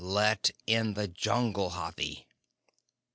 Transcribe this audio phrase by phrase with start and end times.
[0.03, 2.25] Let in the Jungle, Hathi!"